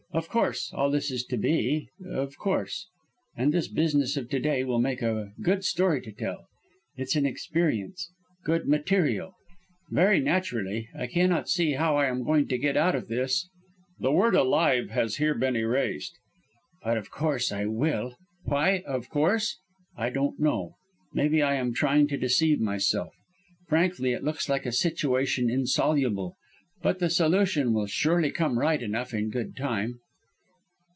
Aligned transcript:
Of 0.13 0.27
course, 0.27 0.73
all 0.73 0.91
this 0.91 1.09
is 1.09 1.23
to 1.27 1.37
be, 1.37 1.87
of 2.05 2.35
course; 2.37 2.85
and 3.37 3.53
this 3.53 3.69
business 3.69 4.17
of 4.17 4.27
to 4.31 4.39
day 4.39 4.65
will 4.65 4.77
make 4.81 5.01
a 5.01 5.31
good 5.41 5.63
story 5.63 6.01
to 6.01 6.11
tell. 6.11 6.47
It's 6.97 7.15
an 7.15 7.25
experience 7.25 8.11
good 8.43 8.67
'material.' 8.67 9.33
Very 9.89 10.19
naturally 10.19 10.89
I 10.93 11.07
cannot 11.07 11.37
now 11.43 11.45
see 11.45 11.71
how 11.75 11.95
I 11.95 12.07
am 12.07 12.25
going 12.25 12.49
to 12.49 12.57
get 12.57 12.75
out 12.75 12.93
of 12.93 13.07
this" 13.07 13.47
[the 14.01 14.11
word 14.11 14.35
"alive" 14.35 14.89
has 14.89 15.15
here 15.15 15.33
been 15.33 15.55
erased], 15.55 16.13
"but 16.83 16.97
of 16.97 17.09
course 17.09 17.53
I 17.53 17.67
will. 17.67 18.17
Why 18.43 18.83
'of 18.85 19.07
course'? 19.07 19.59
I 19.95 20.09
don't 20.09 20.37
know. 20.37 20.75
Maybe 21.13 21.41
I 21.41 21.53
am 21.55 21.73
trying 21.73 22.07
to 22.09 22.17
deceive 22.17 22.59
myself. 22.59 23.15
Frankly, 23.69 24.11
it 24.11 24.25
looks 24.25 24.49
like 24.49 24.65
a 24.65 24.73
situation 24.73 25.49
insoluble; 25.49 26.35
but 26.83 26.97
the 26.97 27.11
solution 27.11 27.73
will 27.73 27.85
surely 27.85 28.31
come 28.31 28.57
right 28.57 28.81
enough 28.81 29.13
in 29.13 29.29
good 29.29 29.55
time. 29.55 29.99